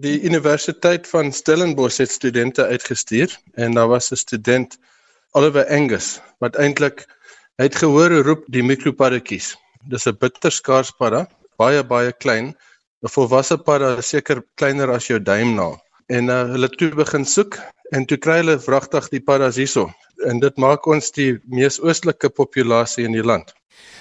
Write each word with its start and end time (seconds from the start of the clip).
Die 0.00 0.22
Universiteit 0.24 1.04
van 1.08 1.32
Stellenbosch 1.32 1.98
het 2.00 2.10
studente 2.10 2.64
uitgestuur 2.64 3.34
en 3.54 3.74
daar 3.74 3.88
was 3.88 4.10
'n 4.10 4.16
student 4.16 4.78
Oliver 5.30 5.68
Angus 5.68 6.20
wat 6.38 6.56
eintlik 6.56 7.04
hy 7.56 7.64
het 7.64 7.76
gehoor 7.76 8.10
hoe 8.10 8.22
roep 8.22 8.44
die 8.46 8.62
mikropaddatjies. 8.62 9.56
Dis 9.84 10.06
'n 10.06 10.16
bitterskaars 10.16 10.90
padda, 10.90 11.28
baie 11.56 11.84
baie 11.84 12.12
klein. 12.12 12.56
'n 13.02 13.08
Volwasse 13.08 13.58
padda 13.58 13.98
is 13.98 14.08
seker 14.08 14.42
kleiner 14.54 14.90
as 14.90 15.06
jou 15.06 15.22
duimnaal. 15.22 15.82
En 16.06 16.28
uh, 16.28 16.42
hulle 16.50 16.68
toe 16.68 16.94
begin 16.94 17.24
soek 17.24 17.58
en 17.90 18.06
toe 18.06 18.16
kry 18.16 18.36
hulle 18.36 18.58
vragtig 18.58 19.08
die 19.08 19.20
paddas 19.20 19.56
hierso. 19.56 19.92
En 20.24 20.40
dit 20.40 20.56
maak 20.56 20.86
ons 20.86 21.10
die 21.10 21.40
mees 21.44 21.80
oostelike 21.80 22.28
populasie 22.28 23.04
in 23.04 23.12
die 23.12 23.24
land. 23.24 23.52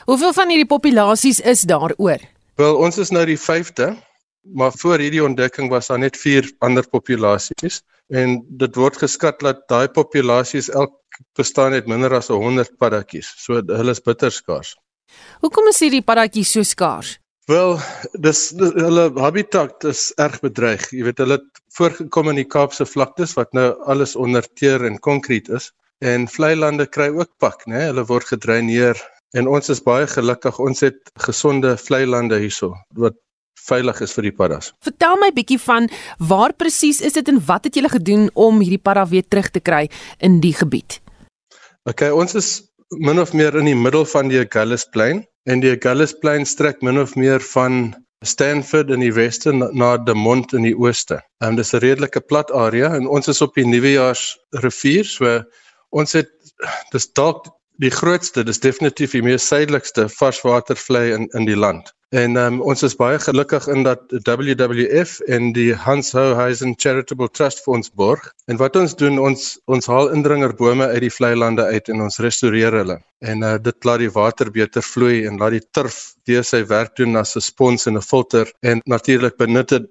Hoeveel 0.06 0.34
van 0.34 0.48
hierdie 0.48 0.72
populasies 0.72 1.40
is 1.40 1.62
daar 1.62 1.94
oor? 1.98 2.20
Wel, 2.56 2.76
ons 2.78 2.98
is 2.98 3.10
nou 3.10 3.26
die 3.26 3.40
5de, 3.40 3.96
maar 4.42 4.74
voor 4.82 5.00
hierdie 5.00 5.24
ontdekking 5.24 5.70
was 5.70 5.88
daar 5.88 6.00
net 6.00 6.18
4 6.18 6.52
ander 6.60 6.88
populasies 6.90 7.82
en 8.10 8.42
dit 8.60 8.76
word 8.76 8.98
geskat 8.98 9.40
dat 9.40 9.68
daai 9.72 9.88
populasies 9.88 10.70
elk 10.70 10.98
bestaan 11.38 11.72
net 11.76 11.88
minder 11.88 12.14
as 12.16 12.28
100 12.28 12.78
paddatjies. 12.80 13.34
So 13.38 13.62
hulle 13.62 13.92
is 13.92 14.02
bitter 14.04 14.32
skaars. 14.32 14.76
Hoekom 15.44 15.68
is 15.72 15.82
hierdie 15.84 16.04
paddatjies 16.06 16.52
so 16.56 16.64
skaars? 16.64 17.18
Wel, 17.50 17.80
dis, 18.24 18.50
dis 18.56 18.74
hulle 18.78 19.10
habitat 19.20 19.84
is 19.90 20.12
erg 20.22 20.40
bedreig. 20.44 20.84
Jy 20.94 21.08
weet 21.08 21.22
hulle 21.24 21.40
het 21.40 21.64
voorgekom 21.76 22.32
in 22.32 22.42
die 22.44 22.48
Kaapse 22.48 22.86
vlaktes 22.86 23.36
wat 23.40 23.52
nou 23.58 23.72
alles 23.92 24.16
onder 24.16 24.46
teer 24.60 24.86
en 24.88 25.00
konkreet 25.00 25.50
is 25.50 25.72
en 26.02 26.28
vlei 26.32 26.54
lande 26.58 26.88
kry 26.90 27.10
ook 27.14 27.30
pak, 27.42 27.66
né? 27.70 27.88
Hulle 27.90 28.06
word 28.10 28.30
gedreineer 28.32 29.00
en 29.38 29.48
ons 29.48 29.70
is 29.74 29.82
baie 29.84 30.08
gelukkig 30.10 30.60
ons 30.60 30.82
het 30.86 31.12
gesonde 31.26 31.76
vlei 31.80 32.04
lande 32.06 32.40
hierso 32.42 32.74
wat 33.00 33.18
veilig 33.68 34.02
is 34.02 34.14
vir 34.18 34.30
die 34.30 34.34
paddas. 34.36 34.72
Vertel 34.86 35.18
my 35.22 35.32
bietjie 35.36 35.60
van 35.62 35.90
waar 36.18 36.54
presies 36.54 37.02
is 37.02 37.14
dit 37.18 37.32
en 37.32 37.40
wat 37.46 37.68
het 37.68 37.76
julle 37.76 37.92
gedoen 37.94 38.30
om 38.34 38.60
hierdie 38.64 38.82
padda 38.82 39.06
weer 39.12 39.28
terug 39.28 39.52
te 39.52 39.60
kry 39.60 39.88
in 40.20 40.40
die 40.44 40.54
gebied? 40.58 41.00
OK, 41.90 42.06
ons 42.14 42.36
is 42.38 42.50
min 43.00 43.20
of 43.20 43.34
meer 43.34 43.56
in 43.58 43.70
die 43.70 43.78
middel 43.78 44.06
van 44.06 44.30
die 44.32 44.42
Agulhas 44.42 44.86
Plain 44.94 45.24
en 45.50 45.64
die 45.64 45.72
Agulhas 45.76 46.14
Plain 46.22 46.46
strek 46.46 46.82
min 46.86 47.00
of 47.02 47.16
meer 47.16 47.42
van 47.54 47.94
Stanford 48.22 48.92
in 48.94 49.02
die 49.02 49.14
weste 49.14 49.54
na 49.54 49.96
De 49.98 50.14
Mont 50.14 50.54
in 50.54 50.68
die 50.68 50.76
ooste. 50.78 51.22
En 51.42 51.56
dis 51.56 51.74
'n 51.74 51.82
redelike 51.82 52.22
plat 52.22 52.52
area 52.52 52.94
en 52.96 53.08
ons 53.08 53.28
is 53.28 53.42
op 53.42 53.56
die 53.56 53.66
Nuwejaars 53.66 54.38
rivier, 54.62 55.06
so 55.06 55.44
ons 55.90 56.14
het 56.14 56.30
dis 56.92 57.08
dalk 57.14 57.48
die 57.82 57.90
grootste, 57.90 58.44
dis 58.44 58.60
definitief 58.60 59.12
die 59.12 59.24
mees 59.26 59.48
suidelikste 59.48 60.08
varswatervlei 60.10 61.14
in 61.16 61.28
in 61.34 61.46
die 61.46 61.58
land. 61.58 61.94
En 62.12 62.36
um, 62.36 62.58
ons 62.68 62.82
is 62.84 62.96
baie 63.00 63.20
gelukkig 63.24 63.70
in 63.72 63.86
dat 63.88 64.02
WWF 64.28 65.20
en 65.32 65.54
die 65.56 65.70
Hans 65.72 66.10
Houhuizen 66.12 66.74
Charitable 66.76 67.30
Trust 67.32 67.62
vir 67.64 67.78
ons 67.78 67.92
borg. 67.96 68.26
En 68.52 68.58
wat 68.60 68.76
ons 68.76 68.96
doen, 69.00 69.16
ons 69.16 69.46
ons 69.72 69.88
haal 69.88 70.12
indringerbome 70.12 70.90
uit 70.92 71.06
die 71.06 71.12
vlei 71.16 71.32
lande 71.40 71.64
uit 71.64 71.88
en 71.88 72.04
ons 72.04 72.20
restoreer 72.20 72.76
hulle. 72.76 72.98
En 73.24 73.46
uh, 73.48 73.54
dit 73.64 73.88
laat 73.88 74.04
die 74.04 74.12
water 74.12 74.52
beter 74.52 74.84
vloei 74.84 75.22
en 75.30 75.40
laat 75.40 75.56
die 75.56 75.64
turf 75.72 76.02
deur 76.28 76.44
sy 76.44 76.66
werk 76.68 76.98
doen 77.00 77.16
as 77.16 77.38
'n 77.40 77.46
spons 77.48 77.88
en 77.88 77.96
'n 77.96 78.04
filter 78.04 78.52
en 78.60 78.84
natuurlik 78.86 79.38
benut 79.40 79.70
dit 79.70 79.88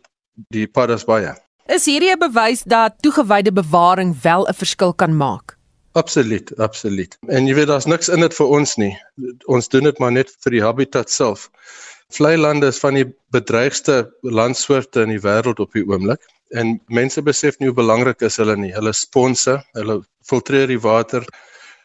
die 0.52 0.66
paddas 0.66 1.08
baie. 1.08 1.32
Is 1.72 1.86
hierdie 1.88 2.12
'n 2.12 2.20
bewys 2.20 2.68
dat 2.68 3.00
toegewyde 3.00 3.52
bewaring 3.52 4.12
wel 4.22 4.44
'n 4.44 4.60
verskil 4.60 4.92
kan 4.92 5.16
maak? 5.16 5.56
Absoluut, 5.92 6.58
absoluut. 6.58 7.16
En 7.26 7.46
jy 7.48 7.54
weet 7.58 7.66
daar's 7.66 7.88
niks 7.90 8.08
in 8.14 8.22
dit 8.22 8.34
vir 8.36 8.50
ons 8.58 8.74
nie. 8.78 8.92
Ons 9.50 9.68
doen 9.72 9.88
dit 9.88 9.98
maar 9.98 10.12
net 10.14 10.28
vir 10.44 10.54
die 10.54 10.62
habitat 10.62 11.10
self. 11.10 11.48
Vlei 12.14 12.36
lande 12.38 12.70
is 12.70 12.78
van 12.82 12.94
die 12.94 13.06
bedreigste 13.34 14.04
landsoorte 14.22 15.02
in 15.02 15.14
die 15.16 15.22
wêreld 15.24 15.62
op 15.62 15.74
die 15.74 15.82
oomblik 15.86 16.22
en 16.54 16.76
mense 16.90 17.22
besef 17.22 17.58
nie 17.58 17.70
hoe 17.70 17.76
belangrik 17.78 18.22
is 18.26 18.38
hulle 18.38 18.56
nie. 18.58 18.70
Hulle 18.74 18.92
sponse, 18.94 19.56
hulle 19.78 20.00
filtreer 20.26 20.70
die 20.70 20.80
water. 20.82 21.26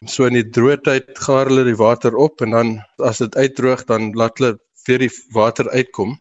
So 0.05 0.29
in 0.29 0.37
die 0.37 0.45
droë 0.53 0.79
tyd 0.85 1.11
gaar 1.25 1.49
hulle 1.49 1.65
die 1.65 1.77
water 1.77 2.17
op 2.17 2.45
en 2.45 2.53
dan 2.53 2.73
as 3.09 3.23
dit 3.25 3.37
uitdroog 3.37 3.85
dan 3.89 4.11
laat 4.17 4.37
hulle 4.37 4.55
weer 4.85 5.01
die 5.01 5.13
water 5.33 5.69
uitkom. 5.73 6.13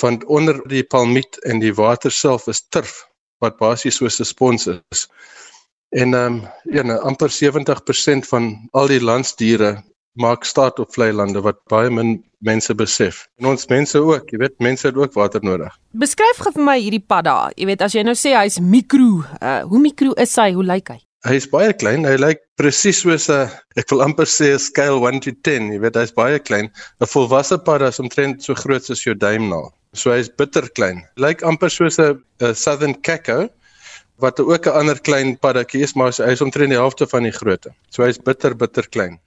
Van 0.00 0.20
onder 0.28 0.60
die 0.68 0.84
palmiet 0.84 1.40
en 1.48 1.64
die 1.64 1.72
water 1.76 2.12
self 2.12 2.48
is 2.52 2.60
turf 2.68 3.06
wat 3.40 3.56
basies 3.60 4.00
soos 4.00 4.20
'n 4.20 4.28
spons 4.28 4.68
is. 4.68 5.08
En 5.92 6.14
ehm 6.14 6.34
um, 6.34 6.42
ja, 6.72 6.82
nou, 6.82 6.98
amper 7.04 7.28
70% 7.28 8.28
van 8.28 8.68
al 8.72 8.88
die 8.88 9.00
landsdiere 9.02 9.82
maak 10.12 10.44
staat 10.44 10.78
op 10.78 10.92
vlei 10.92 11.10
lande 11.12 11.40
wat 11.44 11.58
baie 11.68 11.90
min 11.90 12.14
mense 12.44 12.74
besef. 12.74 13.26
En 13.40 13.50
ons 13.52 13.66
mense 13.68 13.98
ook, 14.00 14.32
jy 14.32 14.40
weet, 14.40 14.58
mense 14.64 14.86
het 14.88 14.96
ook 14.96 15.12
water 15.16 15.44
nodig. 15.44 15.76
Beskryf 15.92 16.40
gou 16.40 16.52
vir 16.56 16.64
my 16.64 16.78
hierdie 16.80 17.04
padda. 17.12 17.52
Jy 17.56 17.68
weet, 17.68 17.84
as 17.84 17.96
jy 17.96 18.04
nou 18.08 18.16
sê 18.18 18.32
hy's 18.36 18.58
mikro, 18.60 19.22
uh, 19.40 19.62
hoe 19.68 19.80
mikro 19.84 20.16
is 20.20 20.34
hy? 20.40 20.50
Hoe 20.56 20.64
lyk 20.64 20.94
hy? 20.94 20.98
Hy 21.28 21.36
is 21.38 21.46
baie 21.52 21.76
klein. 21.76 22.08
Hy 22.08 22.16
lyk 22.18 22.40
presies 22.58 23.04
soos 23.04 23.28
'n 23.30 23.52
ek 23.76 23.92
wil 23.92 24.02
amper 24.02 24.26
sê 24.26 24.54
'n 24.54 24.58
scale 24.58 24.98
1 24.98 25.20
to 25.20 25.32
10. 25.44 25.72
Jy 25.76 25.78
weet, 25.84 25.96
hy's 25.96 26.12
baie 26.12 26.38
klein. 26.40 26.72
'n 27.00 27.06
Volwasse 27.06 27.58
padda 27.58 27.92
is 27.92 28.00
omtrent 28.00 28.42
so 28.42 28.54
groot 28.54 28.84
soos 28.84 29.04
jou 29.04 29.14
duimnaal. 29.14 29.72
So 29.94 30.10
hy's 30.10 30.28
bitter 30.28 30.68
klein. 30.68 31.04
Lyk 31.16 31.44
amper 31.44 31.70
soos 31.70 32.00
'n 32.00 32.18
Southern 32.54 32.96
Caco 33.02 33.48
wat 34.18 34.40
ook 34.40 34.66
'n 34.66 34.78
ander 34.80 35.00
klein 35.00 35.38
paddatjie 35.38 35.82
is, 35.82 35.94
maar 35.94 36.12
hy 36.12 36.32
is 36.32 36.40
omtrent 36.40 36.70
die 36.70 36.78
helfte 36.78 37.06
van 37.06 37.22
die 37.22 37.32
grootte. 37.32 37.74
So 37.88 38.02
hy's 38.02 38.18
bitter 38.18 38.56
bitter 38.56 38.88
klein. 38.88 39.20